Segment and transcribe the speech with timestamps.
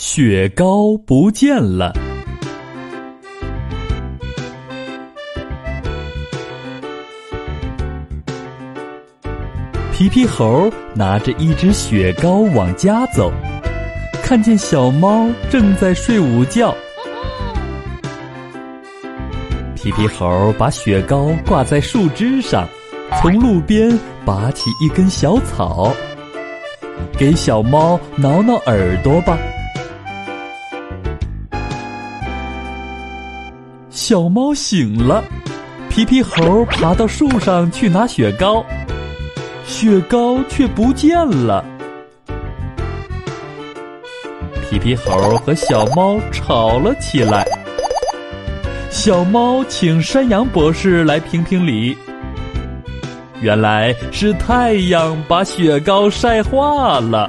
[0.00, 1.92] 雪糕不见了。
[9.92, 13.32] 皮皮猴拿着一只雪糕往家走，
[14.22, 16.72] 看见小猫正在睡午觉。
[19.74, 22.68] 皮皮猴把雪糕挂在树枝上，
[23.20, 25.92] 从路边拔起一根小草，
[27.18, 29.36] 给小猫挠挠耳朵吧。
[34.00, 35.24] 小猫醒了，
[35.90, 38.64] 皮皮猴爬到树上去拿雪糕。
[39.66, 41.64] 雪糕却不见了，
[44.70, 47.44] 皮皮猴和小猫吵了起来。
[48.88, 51.98] 小猫请山羊博士来评评理，
[53.40, 57.28] 原来是太阳把雪糕晒化了。